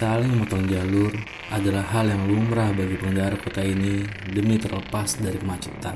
Saling 0.00 0.32
memotong 0.32 0.64
jalur 0.64 1.12
adalah 1.52 1.84
hal 1.92 2.08
yang 2.08 2.24
lumrah 2.24 2.72
bagi 2.72 2.96
pengendara 2.96 3.36
kota 3.36 3.60
ini 3.60 4.00
demi 4.32 4.56
terlepas 4.56 5.20
dari 5.20 5.36
kemacetan. 5.36 5.92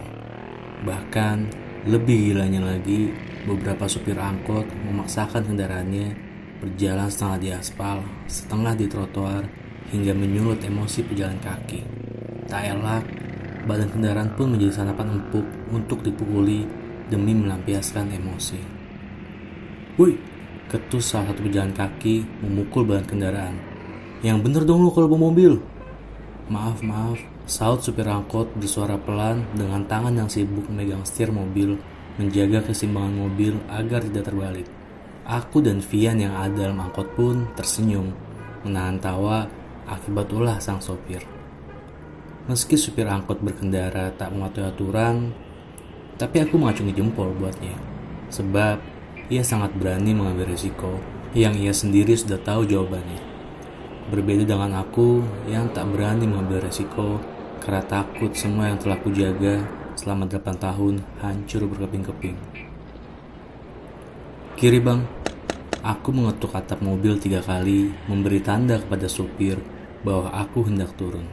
Bahkan, 0.85 1.37
lebih 1.89 2.37
gilanya 2.37 2.69
lagi, 2.69 3.09
beberapa 3.49 3.89
supir 3.89 4.21
angkot 4.21 4.69
memaksakan 4.85 5.49
kendaraannya 5.49 6.13
berjalan 6.61 7.09
setengah 7.09 7.39
di 7.41 7.49
aspal, 7.57 8.05
setengah 8.29 8.77
di 8.77 8.93
trotoar, 8.93 9.49
hingga 9.89 10.13
menyulut 10.13 10.61
emosi 10.61 11.01
pejalan 11.09 11.41
kaki. 11.41 11.81
Tak 12.45 12.61
elak, 12.61 13.09
badan 13.65 13.89
kendaraan 13.89 14.37
pun 14.37 14.53
menjadi 14.53 14.85
sanapan 14.85 15.17
empuk 15.17 15.49
untuk 15.73 16.05
dipukuli 16.05 16.69
demi 17.09 17.33
melampiaskan 17.33 18.13
emosi. 18.13 18.61
Woi, 19.97 20.13
ketus 20.69 21.09
salah 21.09 21.33
satu 21.33 21.41
pejalan 21.41 21.73
kaki 21.73 22.45
memukul 22.45 22.85
badan 22.85 23.09
kendaraan. 23.09 23.74
Yang 24.21 24.39
bener 24.45 24.63
dong 24.69 24.85
lu 24.85 24.93
kalau 24.95 25.11
bawa 25.11 25.33
mobil. 25.33 25.59
Maaf, 26.53 26.85
maaf, 26.85 27.19
saut 27.49 27.81
supir 27.81 28.05
angkot 28.05 28.53
bersuara 28.55 29.01
pelan 29.01 29.49
dengan 29.57 29.83
tangan 29.89 30.13
yang 30.13 30.29
sibuk 30.29 30.69
memegang 30.69 31.03
setir 31.09 31.33
mobil 31.33 31.81
menjaga 32.15 32.63
keseimbangan 32.71 33.15
mobil 33.27 33.59
agar 33.67 34.05
tidak 34.07 34.31
terbalik. 34.31 34.67
Aku 35.25 35.65
dan 35.65 35.81
Vian 35.81 36.21
yang 36.21 36.37
ada 36.37 36.69
dalam 36.69 36.79
angkot 36.85 37.17
pun 37.17 37.49
tersenyum, 37.57 38.13
menahan 38.63 39.01
tawa 39.01 39.49
akibat 39.89 40.29
ulah 40.31 40.61
sang 40.61 40.79
sopir. 40.85 41.25
Meski 42.45 42.77
supir 42.77 43.09
angkot 43.09 43.41
berkendara 43.41 44.13
tak 44.21 44.37
mematuhi 44.37 44.69
aturan, 44.69 45.33
tapi 46.21 46.45
aku 46.45 46.61
mengacungi 46.61 46.93
jempol 46.93 47.33
buatnya. 47.41 47.73
Sebab 48.29 48.77
ia 49.33 49.41
sangat 49.41 49.73
berani 49.73 50.13
mengambil 50.13 50.53
risiko 50.53 51.01
yang 51.33 51.57
ia 51.57 51.73
sendiri 51.73 52.13
sudah 52.13 52.37
tahu 52.45 52.69
jawabannya. 52.69 53.34
Berbeda 54.05 54.45
dengan 54.45 54.85
aku 54.85 55.25
yang 55.49 55.73
tak 55.73 55.89
berani 55.89 56.29
mengambil 56.29 56.69
resiko 56.69 57.17
karena 57.65 57.81
takut 57.89 58.37
semua 58.37 58.69
yang 58.69 58.77
telah 58.77 59.01
kujaga 59.01 59.65
selama 59.97 60.29
8 60.29 60.61
tahun 60.61 61.01
hancur 61.25 61.65
berkeping-keping. 61.73 62.37
Kiri 64.61 64.77
bang, 64.85 65.01
aku 65.81 66.13
mengetuk 66.13 66.53
atap 66.53 66.85
mobil 66.85 67.17
tiga 67.17 67.41
kali 67.41 67.97
memberi 68.05 68.45
tanda 68.45 68.77
kepada 68.77 69.09
supir 69.09 69.57
bahwa 70.05 70.29
aku 70.37 70.69
hendak 70.69 70.93
turun. 71.01 71.25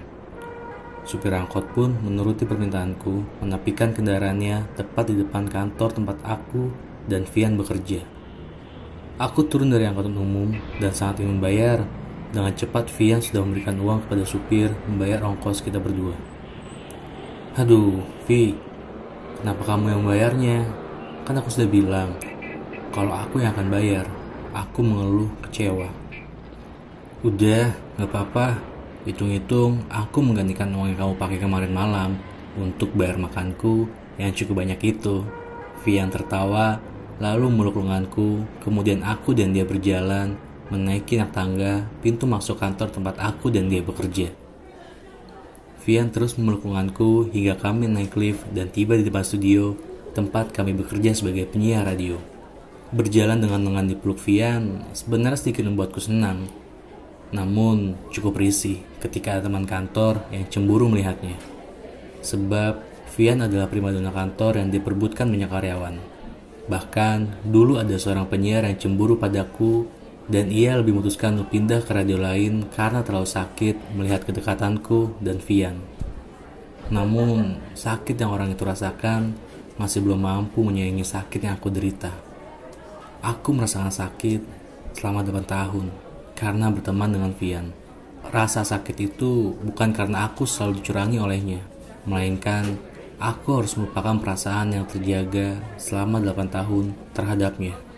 Supir 1.04 1.36
angkot 1.36 1.76
pun 1.76 1.92
menuruti 1.92 2.48
permintaanku 2.48 3.44
menapikan 3.44 3.92
kendaraannya 3.92 4.80
tepat 4.80 5.12
di 5.12 5.20
depan 5.20 5.52
kantor 5.52 5.92
tempat 5.92 6.24
aku 6.24 6.72
dan 7.12 7.28
Vian 7.28 7.60
bekerja. 7.60 8.00
Aku 9.20 9.44
turun 9.44 9.76
dari 9.76 9.84
angkutan 9.84 10.16
umum 10.16 10.56
dan 10.80 10.96
sangat 10.96 11.20
ingin 11.22 11.36
membayar 11.36 11.84
dengan 12.32 12.56
cepat 12.56 12.88
Vian 12.96 13.20
sudah 13.20 13.44
memberikan 13.44 13.76
uang 13.76 14.08
kepada 14.08 14.24
supir 14.24 14.72
membayar 14.88 15.28
ongkos 15.28 15.60
kita 15.60 15.84
berdua. 15.84 16.16
Aduh, 17.60 18.00
Vi, 18.24 18.56
kenapa 19.44 19.76
kamu 19.76 19.92
yang 19.92 20.02
membayarnya? 20.08 20.58
Kan 21.28 21.36
aku 21.36 21.52
sudah 21.52 21.68
bilang, 21.68 22.16
kalau 22.96 23.12
aku 23.12 23.44
yang 23.44 23.52
akan 23.52 23.68
bayar, 23.68 24.08
aku 24.56 24.80
mengeluh 24.80 25.28
kecewa. 25.44 25.92
Udah, 27.28 27.76
gak 28.00 28.08
apa-apa. 28.08 28.64
Hitung-hitung, 29.04 29.84
aku 29.92 30.24
menggantikan 30.24 30.72
uang 30.72 30.96
yang 30.96 31.00
kamu 31.04 31.14
pakai 31.20 31.38
kemarin 31.44 31.74
malam 31.76 32.16
untuk 32.56 32.96
bayar 32.96 33.20
makanku 33.20 33.92
yang 34.16 34.32
cukup 34.32 34.64
banyak 34.64 34.80
itu. 34.96 35.28
Vian 35.84 36.08
tertawa, 36.08 36.80
lalu 37.20 37.52
meluk 37.52 37.76
lenganku, 37.76 38.48
kemudian 38.64 39.04
aku 39.04 39.36
dan 39.36 39.52
dia 39.52 39.68
berjalan 39.68 40.40
menaiki 40.72 41.20
nak 41.20 41.36
tangga 41.36 41.84
pintu 42.00 42.24
masuk 42.24 42.58
kantor 42.58 42.90
tempat 42.90 43.20
aku 43.20 43.52
dan 43.52 43.68
dia 43.68 43.84
bekerja. 43.84 44.32
Vian 45.84 46.14
terus 46.14 46.38
memeluk 46.40 46.64
hingga 47.34 47.58
kami 47.60 47.92
naik 47.92 48.16
lift 48.16 48.48
dan 48.56 48.72
tiba 48.72 48.96
di 48.96 49.04
depan 49.04 49.26
studio 49.26 49.76
tempat 50.16 50.56
kami 50.56 50.72
bekerja 50.78 51.12
sebagai 51.12 51.50
penyiar 51.50 51.84
radio. 51.84 52.22
Berjalan 52.92 53.40
dengan 53.40 53.66
lengan 53.66 53.88
di 53.88 53.96
peluk 53.96 54.20
Vian 54.24 54.88
sebenarnya 54.96 55.40
sedikit 55.40 55.68
membuatku 55.68 56.00
senang. 56.00 56.48
Namun 57.32 57.96
cukup 58.12 58.36
risih 58.38 58.84
ketika 59.00 59.40
ada 59.40 59.48
teman 59.48 59.64
kantor 59.64 60.28
yang 60.30 60.46
cemburu 60.52 60.92
melihatnya. 60.92 61.40
Sebab 62.22 62.92
Vian 63.16 63.44
adalah 63.44 63.68
primadona 63.68 64.12
kantor 64.12 64.62
yang 64.64 64.70
diperbutkan 64.72 65.28
banyak 65.28 65.50
karyawan. 65.52 65.96
Bahkan 66.68 67.48
dulu 67.48 67.82
ada 67.82 67.98
seorang 67.98 68.30
penyiar 68.30 68.70
yang 68.70 68.78
cemburu 68.78 69.18
padaku 69.18 69.88
dan 70.32 70.48
ia 70.48 70.80
lebih 70.80 70.96
memutuskan 70.96 71.36
untuk 71.36 71.52
pindah 71.52 71.84
ke 71.84 71.92
radio 71.92 72.16
lain 72.16 72.72
karena 72.72 73.04
terlalu 73.04 73.28
sakit 73.28 73.92
melihat 74.00 74.24
kedekatanku 74.24 75.20
dan 75.20 75.44
Vian. 75.44 75.84
Namun, 76.88 77.60
sakit 77.76 78.16
yang 78.16 78.32
orang 78.32 78.56
itu 78.56 78.64
rasakan 78.64 79.36
masih 79.76 80.00
belum 80.00 80.24
mampu 80.24 80.64
menyayangi 80.64 81.04
sakit 81.04 81.40
yang 81.44 81.60
aku 81.60 81.68
derita. 81.68 82.16
Aku 83.20 83.52
merasakan 83.52 83.92
sakit 83.92 84.42
selama 84.96 85.28
8 85.28 85.44
tahun 85.44 85.86
karena 86.32 86.72
berteman 86.72 87.12
dengan 87.12 87.32
Vian. 87.36 87.76
Rasa 88.32 88.64
sakit 88.64 88.96
itu 89.04 89.52
bukan 89.60 89.92
karena 89.92 90.32
aku 90.32 90.48
selalu 90.48 90.80
dicurangi 90.80 91.20
olehnya, 91.20 91.60
melainkan 92.08 92.80
aku 93.20 93.62
harus 93.62 93.76
melupakan 93.76 94.16
perasaan 94.16 94.80
yang 94.80 94.88
terjaga 94.88 95.60
selama 95.76 96.24
8 96.24 96.48
tahun 96.56 96.86
terhadapnya. 97.12 97.91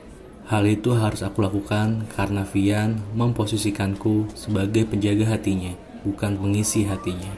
Hal 0.53 0.69
itu 0.69 0.93
harus 0.93 1.25
aku 1.25 1.41
lakukan 1.41 2.05
karena 2.13 2.45
Vian 2.45 3.01
memposisikanku 3.17 4.29
sebagai 4.37 4.85
penjaga 4.85 5.33
hatinya, 5.33 5.73
bukan 6.05 6.37
pengisi 6.37 6.85
hatinya. 6.85 7.33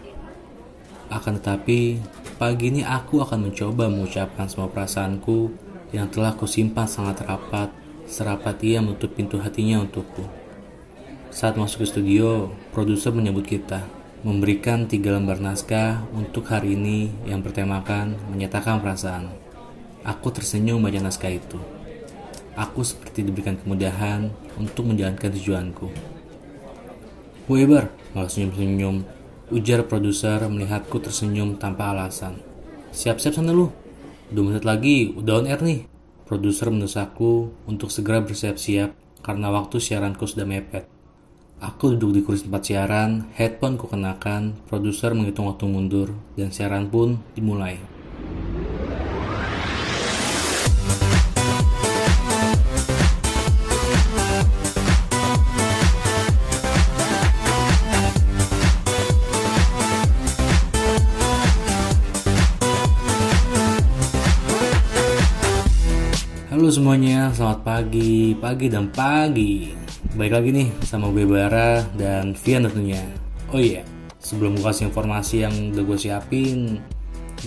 Akan 1.08 1.40
tetapi, 1.40 2.04
pagi 2.36 2.76
ini 2.76 2.84
aku 2.84 3.24
akan 3.24 3.48
mencoba 3.48 3.88
mengucapkan 3.88 4.52
semua 4.52 4.68
perasaanku 4.68 5.48
yang 5.96 6.12
telah 6.12 6.36
kusimpan 6.36 6.92
sangat 6.92 7.24
rapat, 7.24 7.72
serapat 8.04 8.60
ia 8.68 8.84
menutup 8.84 9.16
pintu 9.16 9.40
hatinya 9.40 9.80
untukku. 9.80 10.28
Saat 11.32 11.56
masuk 11.56 11.88
ke 11.88 11.96
studio, 11.96 12.52
produser 12.76 13.16
menyebut 13.16 13.48
kita, 13.48 13.88
memberikan 14.28 14.92
tiga 14.92 15.16
lembar 15.16 15.40
naskah 15.40 16.04
untuk 16.12 16.52
hari 16.52 16.76
ini 16.76 17.16
yang 17.24 17.40
bertemakan 17.40 18.20
menyatakan 18.28 18.84
perasaan. 18.84 19.32
Aku 20.04 20.36
tersenyum 20.36 20.84
baca 20.84 21.00
naskah 21.00 21.32
itu. 21.32 21.75
Aku 22.56 22.88
seperti 22.88 23.28
diberikan 23.28 23.60
kemudahan 23.60 24.32
untuk 24.56 24.88
menjalankan 24.88 25.28
tujuanku. 25.28 25.92
Weber, 27.52 27.92
malah 28.16 28.32
senyum-senyum. 28.32 29.04
Ujar 29.52 29.84
produser 29.86 30.40
melihatku 30.48 30.98
tersenyum 31.04 31.60
tanpa 31.60 31.92
alasan. 31.92 32.40
Siap-siap 32.96 33.36
sana 33.36 33.52
lu. 33.52 33.70
Dua 34.32 34.50
menit 34.50 34.64
lagi, 34.64 35.12
udah 35.14 35.44
on 35.44 35.52
air 35.52 35.60
nih. 35.60 35.86
Produser 36.26 36.72
mendesakku 36.72 37.54
untuk 37.68 37.94
segera 37.94 38.24
bersiap-siap 38.24 38.96
karena 39.22 39.52
waktu 39.54 39.78
siaranku 39.78 40.26
sudah 40.26 40.48
mepet. 40.48 40.90
Aku 41.60 41.94
duduk 41.94 42.12
di 42.16 42.22
kursi 42.24 42.48
tempat 42.48 42.66
siaran, 42.66 43.32
headphone 43.36 43.76
ku 43.76 43.86
kenakan, 43.92 44.58
produser 44.66 45.12
menghitung 45.12 45.52
waktu 45.52 45.68
mundur, 45.68 46.10
dan 46.40 46.50
siaran 46.56 46.88
pun 46.88 47.20
dimulai. 47.36 47.95
Semuanya, 66.96 67.28
selamat 67.36 67.60
pagi, 67.68 68.32
pagi 68.40 68.72
dan 68.72 68.88
pagi. 68.88 69.68
Baik 70.16 70.32
lagi 70.32 70.50
nih 70.56 70.72
sama 70.88 71.12
gue 71.12 71.28
Bara 71.28 71.84
dan 72.00 72.32
Vian 72.40 72.64
tentunya. 72.64 73.04
Oh 73.52 73.60
iya, 73.60 73.84
sebelum 74.16 74.56
gue 74.56 74.64
kasih 74.64 74.88
informasi 74.88 75.44
yang 75.44 75.76
udah 75.76 75.84
gue 75.92 75.98
siapin, 76.00 76.80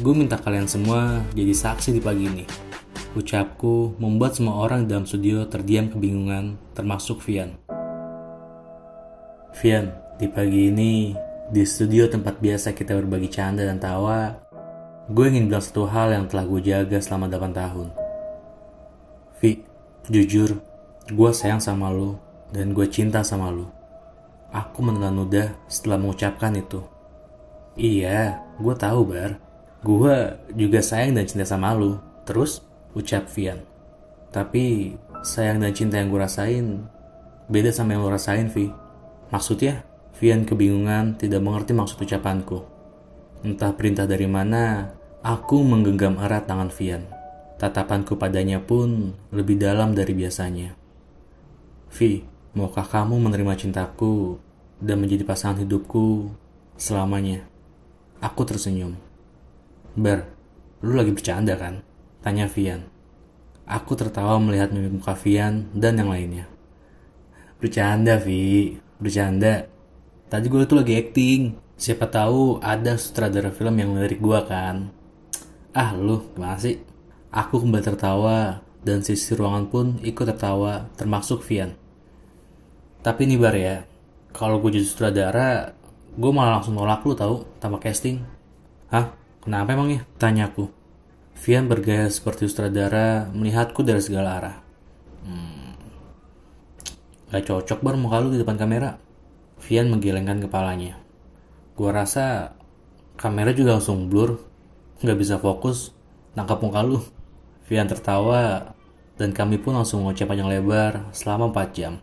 gue 0.05 0.12
minta 0.12 0.37
kalian 0.37 0.69
semua 0.69 1.25
jadi 1.33 1.49
saksi 1.56 1.97
di 1.97 2.00
pagi 2.05 2.29
ini. 2.29 2.45
Ucapku 3.17 3.97
membuat 3.97 4.37
semua 4.37 4.69
orang 4.69 4.85
dalam 4.85 5.09
studio 5.09 5.49
terdiam 5.49 5.89
kebingungan, 5.89 6.61
termasuk 6.77 7.25
Vian. 7.25 7.56
Vian, 9.65 9.97
di 10.21 10.29
pagi 10.29 10.69
ini, 10.69 11.17
di 11.49 11.65
studio 11.65 12.05
tempat 12.05 12.37
biasa 12.37 12.77
kita 12.77 12.93
berbagi 13.00 13.33
canda 13.33 13.65
dan 13.65 13.81
tawa, 13.81 14.29
gue 15.09 15.25
ingin 15.25 15.49
bilang 15.49 15.65
satu 15.65 15.89
hal 15.89 16.12
yang 16.12 16.29
telah 16.29 16.45
gue 16.45 16.61
jaga 16.61 17.00
selama 17.00 17.33
8 17.33 17.56
tahun 17.56 17.98
Vi, 19.38 19.62
jujur, 20.11 20.58
gue 21.06 21.31
sayang 21.31 21.62
sama 21.62 21.94
lo 21.94 22.19
dan 22.50 22.75
gue 22.75 22.87
cinta 22.90 23.23
sama 23.23 23.55
lo. 23.55 23.70
Aku 24.50 24.81
menelan 24.82 25.14
ludah 25.14 25.55
setelah 25.70 26.00
mengucapkan 26.00 26.56
itu. 26.56 26.82
Iya, 27.79 28.43
gue 28.58 28.75
tahu 28.75 29.06
bar. 29.06 29.38
Gue 29.85 30.35
juga 30.58 30.82
sayang 30.82 31.14
dan 31.14 31.29
cinta 31.29 31.46
sama 31.46 31.70
lo. 31.76 32.02
Terus, 32.26 32.67
ucap 32.99 33.31
Vian. 33.31 33.62
Tapi, 34.35 34.96
sayang 35.23 35.62
dan 35.62 35.70
cinta 35.70 36.02
yang 36.02 36.11
gue 36.11 36.19
rasain 36.19 36.88
beda 37.49 37.73
sama 37.73 37.96
yang 37.96 38.05
lo 38.05 38.12
rasain, 38.12 38.52
Vi. 38.52 38.69
Maksudnya? 39.32 39.85
Vian 40.19 40.44
kebingungan 40.44 41.14
tidak 41.14 41.40
mengerti 41.40 41.73
maksud 41.73 42.02
ucapanku. 42.02 42.67
Entah 43.46 43.70
perintah 43.73 44.05
dari 44.05 44.26
mana, 44.26 44.93
aku 45.23 45.62
menggenggam 45.62 46.19
erat 46.19 46.44
tangan 46.50 46.75
Vian. 46.75 47.18
Tatapanku 47.59 48.15
padanya 48.15 48.63
pun 48.63 49.19
lebih 49.35 49.59
dalam 49.59 49.91
dari 49.91 50.15
biasanya. 50.15 50.79
Vi, 51.91 52.23
maukah 52.55 52.87
kamu 52.87 53.19
menerima 53.19 53.59
cintaku 53.59 54.39
dan 54.79 55.03
menjadi 55.03 55.27
pasangan 55.27 55.67
hidupku 55.67 56.31
selamanya? 56.79 57.43
Aku 58.23 58.47
tersenyum. 58.47 58.95
Ber, 59.99 60.31
lu 60.87 60.95
lagi 60.95 61.11
bercanda 61.11 61.59
kan? 61.59 61.83
Tanya 62.23 62.47
Vian. 62.47 62.87
Aku 63.67 63.99
tertawa 63.99 64.39
melihat 64.39 64.71
mimik 64.71 65.03
muka 65.03 65.19
Vian 65.19 65.67
dan 65.75 65.99
yang 65.99 66.15
lainnya. 66.15 66.47
Bercanda, 67.59 68.23
Vi. 68.23 68.79
Bercanda. 69.03 69.67
Tadi 70.31 70.47
gue 70.47 70.63
tuh 70.63 70.79
lagi 70.79 70.95
acting. 70.95 71.59
Siapa 71.75 72.07
tahu 72.07 72.63
ada 72.63 72.95
sutradara 72.95 73.51
film 73.51 73.75
yang 73.83 73.99
ngelirik 73.99 74.23
gue 74.23 74.41
kan. 74.47 74.95
Ah 75.75 75.95
lu, 75.99 76.23
gimana 76.39 76.55
sih? 76.59 76.98
Aku 77.29 77.61
kembali 77.61 77.85
tertawa 77.85 78.65
dan 78.81 79.05
sisi 79.05 79.37
ruangan 79.37 79.69
pun 79.69 80.01
ikut 80.01 80.25
tertawa 80.25 80.89
termasuk 80.97 81.45
Vian. 81.45 81.77
Tapi 83.05 83.29
nih 83.29 83.37
Bar 83.37 83.53
ya, 83.53 83.85
kalau 84.33 84.57
gue 84.65 84.81
jadi 84.81 84.89
sutradara, 84.89 85.77
gue 86.17 86.31
malah 86.33 86.57
langsung 86.57 86.81
nolak 86.81 87.05
lu 87.05 87.13
tahu 87.13 87.45
tanpa 87.61 87.85
casting. 87.85 88.25
Hah? 88.89 89.13
Kenapa 89.45 89.77
emangnya? 89.77 90.09
Tanya 90.17 90.49
aku. 90.49 90.73
Vian 91.45 91.69
bergaya 91.69 92.09
seperti 92.09 92.49
sutradara 92.49 93.29
melihatku 93.29 93.85
dari 93.85 94.01
segala 94.01 94.41
arah. 94.41 94.57
Hmm, 95.29 95.77
gak 97.29 97.45
cocok 97.45 97.85
bar 97.85 98.01
muka 98.01 98.25
lu 98.25 98.33
di 98.33 98.41
depan 98.41 98.57
kamera. 98.57 98.97
Vian 99.69 99.93
menggelengkan 99.93 100.41
kepalanya. 100.41 100.97
Gua 101.77 101.93
rasa 101.93 102.57
kamera 103.21 103.53
juga 103.53 103.77
langsung 103.77 104.09
blur, 104.09 104.41
nggak 105.05 105.19
bisa 105.21 105.37
fokus, 105.37 105.93
nangkap 106.33 106.65
muka 106.65 106.81
lu. 106.81 107.18
Vian 107.69 107.85
tertawa, 107.85 108.73
dan 109.20 109.37
kami 109.37 109.61
pun 109.61 109.76
langsung 109.76 110.09
ngoceh 110.09 110.25
panjang 110.25 110.49
lebar 110.49 111.12
selama 111.12 111.53
4 111.53 111.76
jam. 111.76 112.00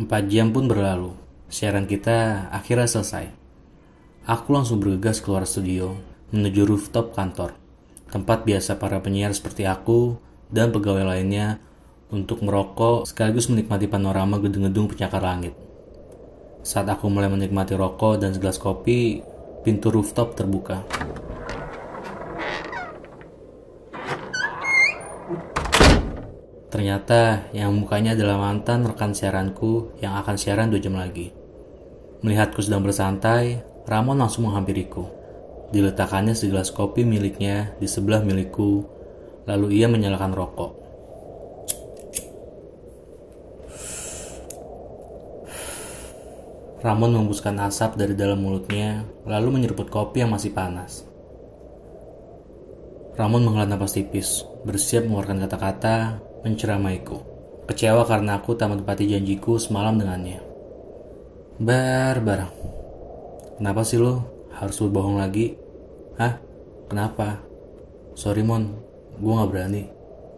4 0.00 0.08
jam 0.32 0.48
pun 0.48 0.64
berlalu, 0.64 1.12
siaran 1.52 1.84
kita 1.84 2.48
akhirnya 2.48 2.88
selesai. 2.88 3.28
Aku 4.24 4.56
langsung 4.56 4.80
bergegas 4.80 5.20
keluar 5.20 5.44
studio, 5.44 5.92
menuju 6.32 6.64
rooftop 6.64 7.12
kantor, 7.12 7.52
tempat 8.08 8.48
biasa 8.48 8.80
para 8.80 8.96
penyiar 9.04 9.36
seperti 9.36 9.68
aku 9.68 10.16
dan 10.48 10.72
pegawai 10.72 11.04
lainnya 11.04 11.60
untuk 12.08 12.40
merokok 12.40 13.04
sekaligus 13.04 13.52
menikmati 13.52 13.84
panorama 13.84 14.40
gedung-gedung 14.40 14.88
pencakar 14.88 15.20
langit. 15.20 15.52
Saat 16.64 16.88
aku 16.88 17.12
mulai 17.12 17.28
menikmati 17.28 17.76
rokok 17.76 18.24
dan 18.24 18.32
segelas 18.32 18.56
kopi, 18.56 19.20
pintu 19.60 19.92
rooftop 19.92 20.32
terbuka. 20.32 20.80
Ternyata 26.74 27.54
yang 27.54 27.70
mukanya 27.70 28.18
adalah 28.18 28.34
mantan 28.34 28.82
rekan 28.82 29.14
siaranku 29.14 29.94
yang 30.02 30.18
akan 30.18 30.34
siaran 30.34 30.74
dua 30.74 30.82
jam 30.82 30.98
lagi. 30.98 31.30
Melihatku 32.26 32.58
sedang 32.66 32.82
bersantai, 32.82 33.62
Ramon 33.86 34.18
langsung 34.18 34.50
menghampiriku. 34.50 35.06
Diletakkannya 35.70 36.34
segelas 36.34 36.74
kopi 36.74 37.06
miliknya 37.06 37.78
di 37.78 37.86
sebelah 37.86 38.26
milikku, 38.26 38.90
lalu 39.46 39.78
ia 39.78 39.86
menyalakan 39.86 40.34
rokok. 40.34 40.72
Ramon 46.82 47.14
membuskan 47.14 47.54
asap 47.70 48.02
dari 48.02 48.18
dalam 48.18 48.42
mulutnya, 48.42 49.06
lalu 49.22 49.62
menyeruput 49.62 49.94
kopi 49.94 50.26
yang 50.26 50.34
masih 50.34 50.50
panas. 50.50 51.06
Ramon 53.14 53.46
menghela 53.46 53.70
napas 53.70 53.94
tipis, 53.94 54.42
bersiap 54.66 55.06
mengeluarkan 55.06 55.46
kata-kata 55.46 56.33
menceramaiku. 56.44 57.16
Kecewa 57.64 58.04
karena 58.04 58.36
aku 58.36 58.52
tak 58.52 58.76
menepati 58.76 59.08
janjiku 59.08 59.56
semalam 59.56 59.96
dengannya. 59.96 60.44
Bar, 61.56 62.20
bar. 62.20 62.52
Kenapa 63.56 63.80
sih 63.82 63.96
lo 63.96 64.46
harus 64.52 64.76
berbohong 64.84 65.16
lagi? 65.16 65.56
Hah? 66.20 66.36
Kenapa? 66.92 67.40
Sorry 68.14 68.44
Mon, 68.44 68.76
gue 69.16 69.32
gak 69.32 69.50
berani. 69.50 69.82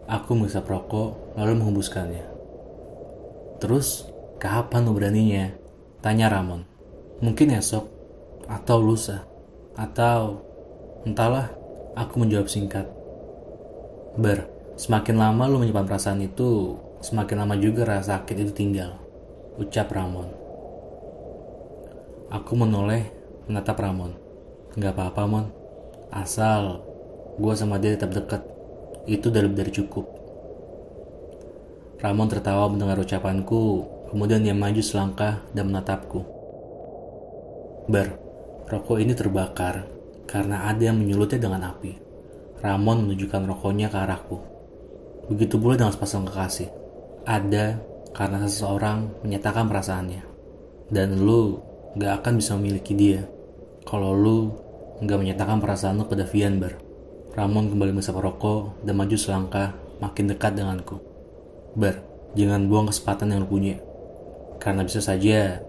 Aku 0.07 0.39
menghisap 0.39 0.63
rokok, 0.71 1.35
lalu 1.35 1.59
menghembuskannya. 1.59 2.25
Terus, 3.59 4.07
kapan 4.39 4.87
lo 4.87 4.95
beraninya? 4.95 5.51
Tanya 5.99 6.31
Ramon. 6.31 6.63
Mungkin 7.19 7.51
esok, 7.59 7.83
atau 8.47 8.79
lusa, 8.79 9.27
atau 9.75 10.39
entahlah, 11.03 11.51
aku 11.99 12.23
menjawab 12.23 12.47
singkat. 12.47 12.87
Ber, 14.15 14.56
semakin 14.77 15.17
lama 15.17 15.43
lu 15.49 15.59
menyimpan 15.59 15.83
perasaan 15.83 16.21
itu, 16.23 16.77
semakin 17.03 17.43
lama 17.43 17.57
juga 17.57 17.83
rasa 17.83 18.21
sakit 18.21 18.47
itu 18.47 18.53
tinggal. 18.53 18.95
Ucap 19.57 19.89
Ramon. 19.89 20.29
Aku 22.29 22.53
menoleh, 22.53 23.09
menatap 23.49 23.81
Ramon. 23.81 24.13
Gak 24.77 24.93
apa-apa, 24.93 25.25
Mon. 25.25 25.45
Asal 26.13 26.85
gue 27.35 27.53
sama 27.57 27.81
dia 27.81 27.97
tetap 27.97 28.13
dekat. 28.13 28.45
Itu 29.09 29.33
udah 29.33 29.41
lebih 29.41 29.65
dari 29.65 29.71
cukup. 29.73 30.05
Ramon 31.97 32.29
tertawa 32.29 32.69
mendengar 32.69 33.01
ucapanku 33.01 33.97
Kemudian 34.07 34.39
dia 34.39 34.55
maju 34.55 34.79
selangkah 34.79 35.43
dan 35.51 35.67
menatapku. 35.67 36.23
Ber, 37.91 38.15
rokok 38.71 39.03
ini 39.03 39.11
terbakar 39.11 39.83
karena 40.23 40.71
ada 40.71 40.79
yang 40.79 41.03
menyulutnya 41.03 41.43
dengan 41.43 41.75
api. 41.75 41.99
Ramon 42.63 43.03
menunjukkan 43.03 43.43
rokoknya 43.51 43.91
ke 43.91 43.97
arahku. 43.99 44.39
Begitu 45.27 45.59
pula 45.59 45.75
dengan 45.75 45.91
sepasang 45.91 46.23
kekasih. 46.23 46.71
Ada 47.27 47.83
karena 48.15 48.47
seseorang 48.47 49.23
menyatakan 49.27 49.67
perasaannya. 49.67 50.23
Dan 50.87 51.19
lu 51.19 51.59
gak 51.99 52.23
akan 52.23 52.39
bisa 52.39 52.55
memiliki 52.55 52.95
dia 52.95 53.27
kalau 53.83 54.15
lu 54.15 54.55
gak 55.03 55.19
menyatakan 55.19 55.59
perasaan 55.59 55.99
lu 55.99 56.07
pada 56.07 56.23
Vianber. 56.23 56.79
Ramon 57.35 57.69
kembali 57.69 57.93
menghisap 57.93 58.17
rokok 58.17 58.81
dan 58.81 58.97
maju 58.97 59.13
selangkah 59.13 59.75
makin 60.01 60.31
dekat 60.31 60.57
denganku. 60.57 60.97
Ber, 61.77 62.01
jangan 62.33 62.65
buang 62.65 62.89
kesempatan 62.89 63.35
yang 63.35 63.45
lu 63.45 63.49
punya. 63.51 63.75
Karena 64.57 64.81
bisa 64.81 65.03
saja 65.03 65.61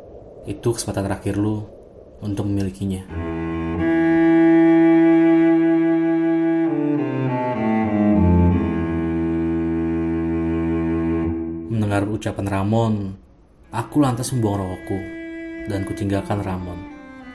itu 0.48 0.68
kesempatan 0.72 1.04
terakhir 1.04 1.36
lu 1.36 1.66
untuk 2.24 2.48
memilikinya. 2.48 3.04
Mendengar 11.68 12.08
ucapan 12.08 12.48
Ramon, 12.48 12.94
aku 13.68 14.00
lantas 14.00 14.32
membuang 14.32 14.64
rokokku 14.64 14.98
dan 15.68 15.84
kutinggalkan 15.84 16.40
Ramon. 16.40 16.80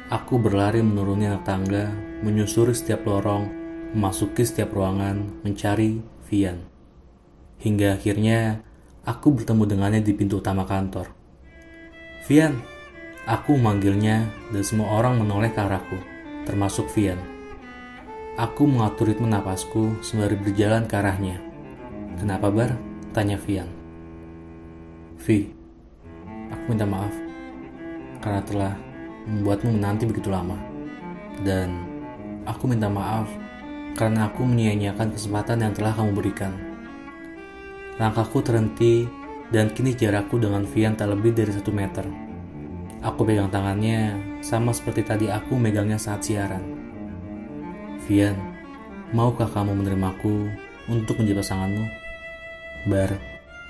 Aku 0.09 0.41
berlari 0.41 0.81
menuruni 0.81 1.29
anak 1.29 1.45
tangga, 1.45 1.93
menyusuri 2.25 2.73
setiap 2.73 3.05
lorong, 3.05 3.45
memasuki 3.93 4.41
setiap 4.41 4.73
ruangan, 4.73 5.45
mencari 5.45 6.01
Vian. 6.25 6.65
Hingga 7.61 8.01
akhirnya 8.01 8.65
aku 9.05 9.37
bertemu 9.37 9.69
dengannya 9.69 10.01
di 10.01 10.17
pintu 10.17 10.41
utama 10.41 10.65
kantor. 10.65 11.13
Vian, 12.25 12.57
aku 13.29 13.53
memanggilnya 13.53 14.33
dan 14.49 14.63
semua 14.65 14.97
orang 14.97 15.21
menoleh 15.21 15.53
ke 15.53 15.61
arahku, 15.61 16.01
termasuk 16.49 16.89
Vian. 16.97 17.21
Aku 18.41 18.65
mengatur 18.65 19.13
ritme 19.13 19.29
napasku 19.29 20.01
sembari 20.01 20.33
berjalan 20.41 20.89
ke 20.89 20.97
arahnya. 20.97 21.37
Kenapa 22.17 22.49
bar? 22.49 22.73
Tanya 23.13 23.37
Vian. 23.37 23.82
Vi, 25.23 25.47
aku 26.51 26.75
minta 26.75 26.83
maaf 26.83 27.15
karena 28.19 28.43
telah 28.43 28.73
membuatmu 29.23 29.79
menanti 29.79 30.03
begitu 30.03 30.27
lama. 30.27 30.59
Dan 31.39 31.87
aku 32.43 32.67
minta 32.67 32.91
maaf 32.91 33.31
karena 33.95 34.27
aku 34.27 34.43
menyia-nyiakan 34.43 35.15
kesempatan 35.15 35.63
yang 35.63 35.71
telah 35.71 35.95
kamu 35.95 36.11
berikan. 36.11 36.51
Langkahku 38.03 38.43
terhenti 38.43 39.07
dan 39.47 39.71
kini 39.71 39.95
jarakku 39.95 40.35
dengan 40.43 40.67
Vian 40.67 40.99
tak 40.99 41.15
lebih 41.15 41.31
dari 41.31 41.55
satu 41.55 41.71
meter. 41.71 42.03
Aku 42.99 43.23
pegang 43.23 43.47
tangannya 43.47 44.19
sama 44.43 44.75
seperti 44.75 45.07
tadi 45.07 45.31
aku 45.31 45.55
megangnya 45.55 45.95
saat 45.95 46.19
siaran. 46.19 46.67
Vian, 48.11 48.35
maukah 49.15 49.47
kamu 49.47 49.71
menerimaku 49.71 50.51
untuk 50.91 51.15
menjadi 51.15 51.39
pasanganmu? 51.39 51.85
Bar, 52.91 53.15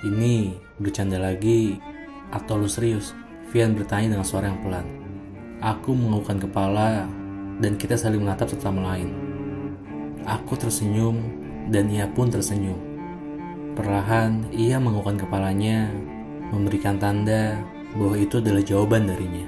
ini 0.02 0.63
bercanda 0.78 1.20
lagi 1.20 1.78
atau 2.34 2.58
lu 2.58 2.66
serius? 2.66 3.14
Vian 3.54 3.78
bertanya 3.78 4.18
dengan 4.18 4.26
suara 4.26 4.50
yang 4.50 4.58
pelan. 4.64 4.86
Aku 5.62 5.94
menganggukkan 5.94 6.50
kepala 6.50 7.06
dan 7.62 7.78
kita 7.78 7.94
saling 7.94 8.22
menatap 8.22 8.50
satu 8.50 8.66
sama 8.66 8.94
lain. 8.94 9.14
Aku 10.26 10.58
tersenyum 10.58 11.22
dan 11.70 11.86
ia 11.86 12.10
pun 12.10 12.32
tersenyum. 12.32 12.76
Perlahan 13.78 14.50
ia 14.50 14.78
mengukuhkan 14.82 15.18
kepalanya, 15.18 15.90
memberikan 16.50 16.98
tanda 16.98 17.58
bahwa 17.94 18.14
itu 18.18 18.42
adalah 18.42 18.62
jawaban 18.62 19.06
darinya. 19.06 19.46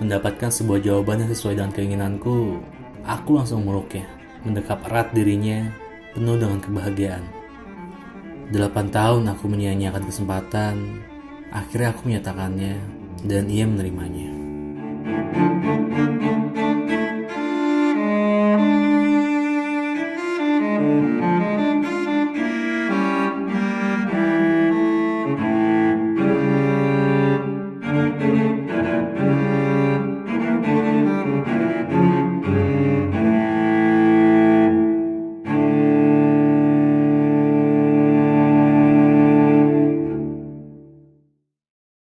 Mendapatkan 0.00 0.50
sebuah 0.50 0.82
jawaban 0.82 1.24
yang 1.24 1.30
sesuai 1.30 1.54
dengan 1.56 1.72
keinginanku, 1.72 2.58
aku 3.06 3.30
langsung 3.36 3.64
meluknya, 3.64 4.04
mendekap 4.42 4.82
erat 4.90 5.12
dirinya, 5.14 5.70
penuh 6.12 6.36
dengan 6.36 6.58
kebahagiaan. 6.60 7.43
Delapan 8.52 8.86
tahun 8.92 9.24
aku 9.32 9.44
menyia-nyiakan 9.48 10.04
kesempatan, 10.04 10.74
akhirnya 11.48 11.96
aku 11.96 12.10
menyatakannya, 12.10 12.76
dan 13.24 13.48
ia 13.48 13.64
menerimanya. 13.64 14.32
thank 15.04 15.64
you 15.64 15.73